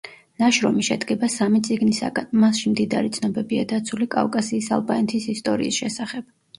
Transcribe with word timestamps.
ნაშრომი 0.43 0.85
შედგება 0.87 1.29
სამი 1.33 1.61
წიგნისაგან, 1.67 2.33
მასში 2.45 2.73
მდიდარი 2.73 3.13
ცნობებია 3.21 3.69
დაცული 3.77 4.11
კავკასიის 4.19 4.75
ალბანეთის 4.81 5.33
ისტორიის 5.39 5.85
შესახებ. 5.87 6.33